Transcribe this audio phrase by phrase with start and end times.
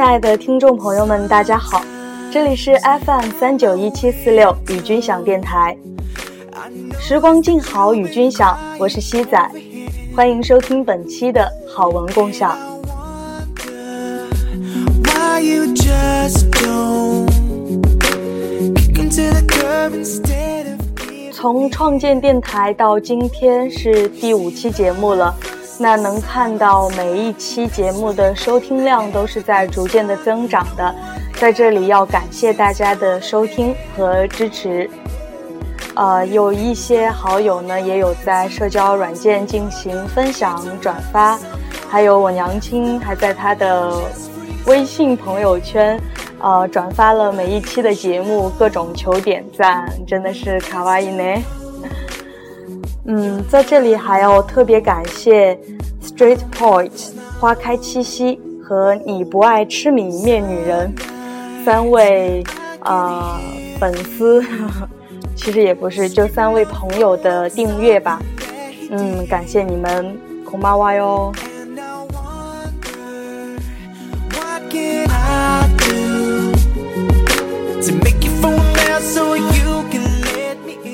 [0.00, 1.84] 亲爱的听众朋友们，大家好，
[2.32, 2.74] 这里是
[3.04, 5.76] FM 三九一七四六与君享电台，
[6.98, 9.50] 时光静好与君享，我是西仔，
[10.16, 12.56] 欢迎收听本期的好文共享。
[21.30, 25.34] 从创建电台到今天是第五期节目了，
[25.82, 30.94] 那能看到每一期节目的收听量都是在逐渐的增长的，
[31.38, 34.90] 在这里要感谢大家的收听和支持。
[35.94, 41.38] 呃，有一些好友呢也有在社交软件进行分享转发，
[41.88, 43.90] 还有我娘亲还在她的
[44.66, 45.98] 微信朋友圈。
[46.40, 51.24] 呃，转发了每一期的节目，各种求点赞，真的是卡哇伊呢。
[53.12, 55.58] 嗯，在这里还要特别感谢
[56.00, 60.94] Straight Point、花开七夕和你不爱吃米面女人
[61.64, 62.44] 三位
[62.78, 63.40] 啊
[63.80, 64.44] 粉丝，
[65.34, 68.20] 其实也不是，就三位朋友的订阅吧。
[68.92, 71.32] 嗯，感谢你们，孔妈哇哟。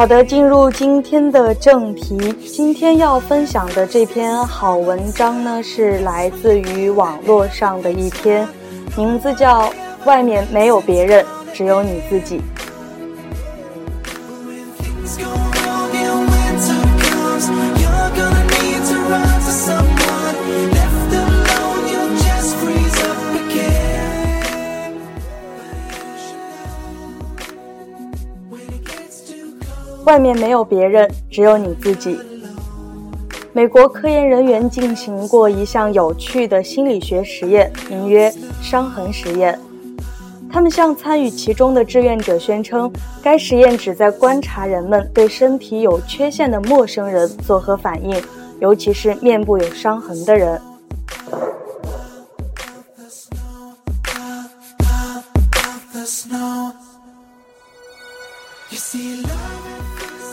[0.00, 2.16] 好的，进入今天的正题。
[2.46, 8.48] 今天要分享的这篇好文章呢，是来自于网络上的一篇，
[8.96, 9.64] 名字叫
[10.06, 12.38] 《外面没有别人，只有你自己》。
[30.10, 32.18] 外面没有别人，只有你自己。
[33.52, 38.28] 美国科研人员进行过一项有趣的心理学实验，名曰
[38.60, 39.56] “伤痕实验”。
[40.52, 48.20] 他们向参与其中的志愿者宣称，该实验旨在观察人们对身体有缺陷的陌生人作何反应，
[48.58, 50.60] 尤其是面部有伤痕的人。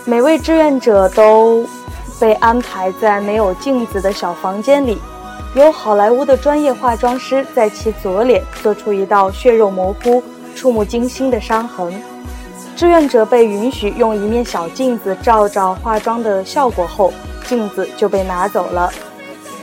[0.10, 1.68] 每位志愿者都
[2.18, 4.98] 被安排在没有镜子的小房间里，
[5.54, 10.24] 由好莱坞的专业化妆师在其左脸做出一道血肉模糊、
[10.56, 11.94] 触目惊心的伤痕。
[12.74, 17.12] 志愿者被允许用一面小镜子照照化妆的效果后，
[17.46, 18.90] 镜子就被拿走了。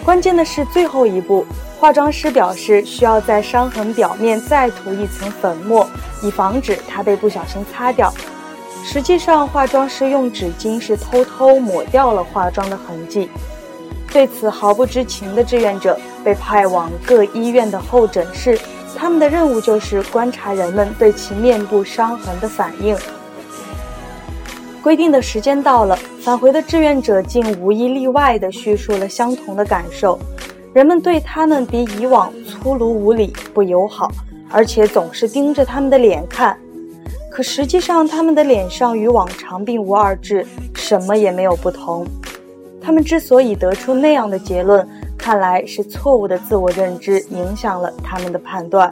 [0.04, 1.46] 关键的是最后一步，
[1.80, 5.88] 化妆师表示需要在伤痕表面再涂一层粉末，
[6.22, 8.12] 以防止它被不小心擦掉。
[8.82, 13.28] 实际上，化妆师用纸巾是偷偷抹掉了化妆的痕迹。
[14.12, 18.58] 对此毫不知情的志愿者被派往各医院的候诊室，
[18.96, 22.96] 他们的任务就是观察人们对其面部伤痕的反应。
[24.82, 30.16] 规定的时间到了，返回的志愿者竟无一例外地叙述了相同的感受：
[30.72, 34.12] 人们对他们比以往粗鲁无礼、不友好，
[34.50, 36.56] 而且总是盯着他们的脸看。
[37.34, 40.46] 可实际上，他们的脸上与往常并无二致，
[40.76, 42.06] 什么也没有不同。
[42.80, 48.88] 他们之所以得出那样的结论，看来是错误的自我认知影响了他们的判断。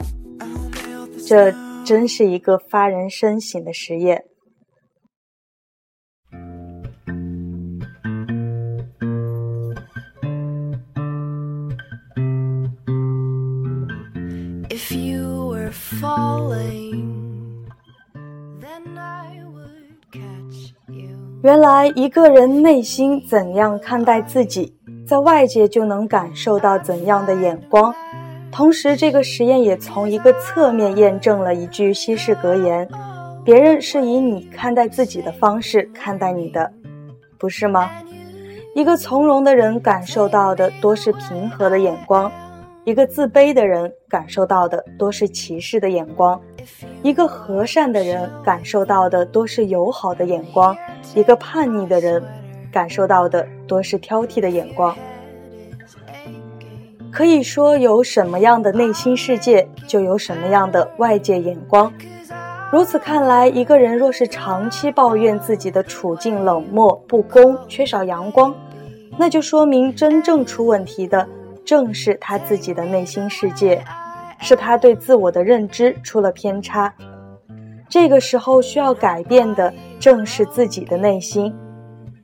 [1.25, 1.53] 这
[1.85, 4.25] 真是一个发人深省的实验。
[14.69, 17.22] If you were falling
[21.43, 24.73] 原来一个人内心怎样看待自己，
[25.05, 27.93] 在外界就能感受到怎样的眼光。
[28.49, 32.87] 同时，这个实验也从一个侧面验证了一句西式格言：
[33.43, 36.71] 别人是以你看待自己的方式看待你的，
[37.37, 37.89] 不是吗？
[38.73, 42.31] 一个从容的人感受到的多是平和的眼光。
[42.85, 46.39] 一个自卑的人感受到的多是歧视的眼光，
[47.01, 50.75] 一个和善的人感受到的多是友好的眼光，
[51.15, 52.21] 一个叛逆的人
[52.73, 54.93] 感受到的多是挑剔的眼光。
[57.09, 61.89] 可以说，有什么样的内心世界，就有什么样的外界眼光。
[62.69, 68.53] 如此看来，一个人若是长期抱怨自己的处境冷漠、不公、缺少阳光，
[69.17, 71.25] 那就说明真正出问题的。
[71.65, 73.83] 正是他自己的内心世界，
[74.39, 76.93] 是他对自我的认知出了偏差。
[77.89, 81.53] 这个时候需要改变的正是自己的内心，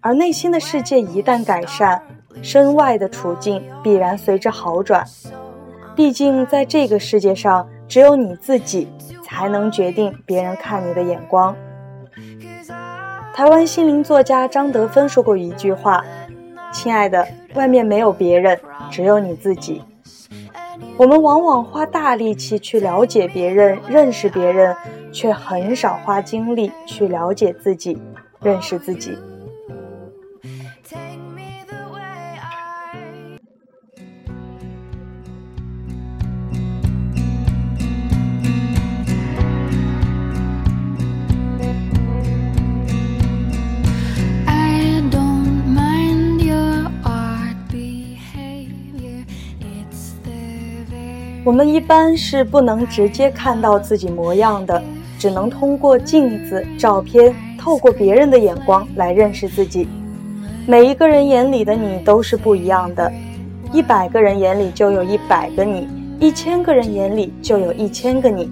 [0.01, 2.01] 而内心的世界一旦改善，
[2.41, 5.05] 身外的处境必然随之好转。
[5.95, 8.87] 毕竟在这个世界上，只有你自己
[9.23, 11.55] 才能决定别人看你的眼光。
[13.33, 16.03] 台湾心灵作家张德芬说过一句话
[16.73, 18.59] ：“亲爱的，外面没有别人，
[18.89, 19.81] 只有你自己。”
[20.97, 24.75] 我们往往花大力气去了解别人、认识别人，
[25.11, 27.97] 却很少花精力去了解自己、
[28.41, 29.17] 认识自己。
[51.49, 54.79] 我们一般是不能直接看到自己模样的，
[55.17, 59.87] 只能通过镜子、照片，透过别人的眼光来认识自己。
[60.67, 63.11] 每一个人眼里的你都是不一样的，
[63.73, 65.87] 一百个人眼里就有一百个你，
[66.19, 68.47] 一千个人眼里就有一千个你。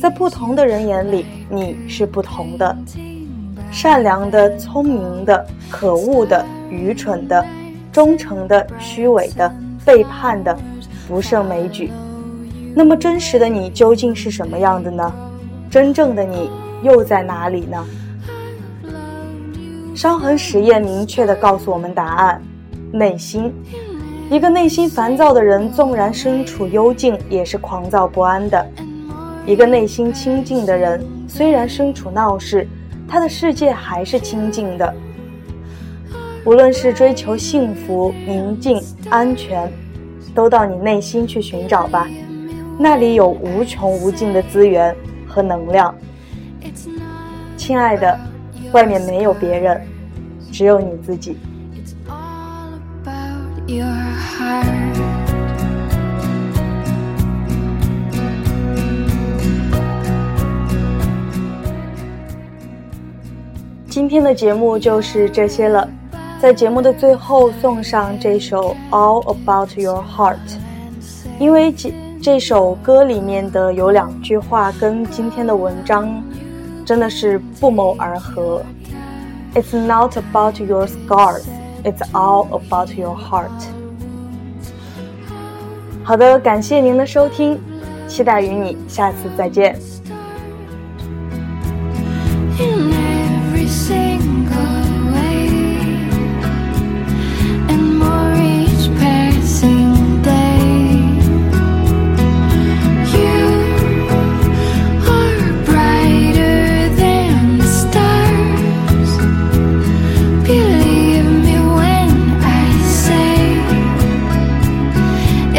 [0.00, 2.74] 在不同的人眼里，你是不同的，
[3.70, 7.44] 善良的、聪明的、可恶的、愚蠢的、
[7.92, 9.54] 忠诚的、虚伪的、
[9.84, 10.58] 背叛的，
[11.06, 11.92] 不胜枚举。
[12.78, 15.12] 那么真实的你究竟是什么样的呢？
[15.68, 16.48] 真正的你
[16.80, 17.84] 又在哪里呢？
[19.96, 22.40] 伤痕实验明确地告诉我们答案：
[22.92, 23.52] 内心。
[24.30, 28.64] 一个内心烦躁的人，纵然身处幽静，也是狂躁不安的；
[29.44, 32.64] 一个内心清静的人，虽然身处闹市，
[33.08, 34.94] 他的世界还是清静的。
[36.44, 39.68] 无论是追求幸福、宁静、安全，
[40.32, 42.06] 都到你内心去寻找吧。
[42.80, 44.94] 那里有无穷无尽的资源
[45.26, 45.92] 和能量，
[47.56, 48.16] 亲爱的，
[48.70, 49.82] 外面没有别人，
[50.52, 51.36] 只有你自己。
[63.88, 65.88] 今天的节目就是这些了，
[66.40, 70.36] 在节目的最后送上这首《All About Your Heart》，
[71.40, 76.20] 因为节这首歌里面的有两句话跟今天的文章
[76.84, 78.60] 真的是不谋而合。
[79.54, 81.44] It's not about your scars,
[81.84, 83.48] it's all about your heart。
[86.02, 87.58] 好的，感谢您的收听，
[88.08, 89.78] 期待与你下次再见。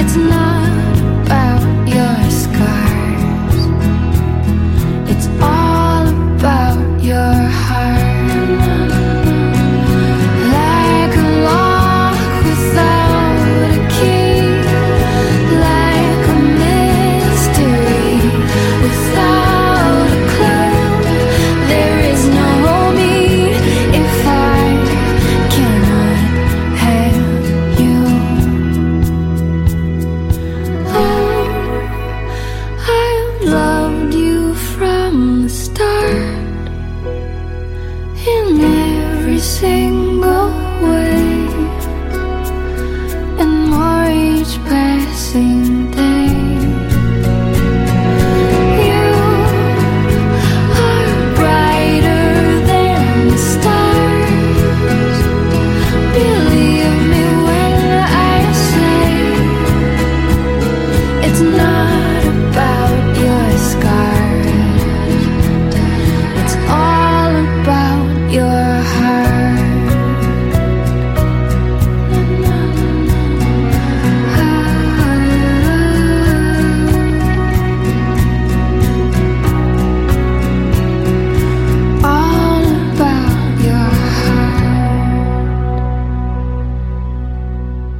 [0.01, 0.58] It's not
[39.59, 39.88] sing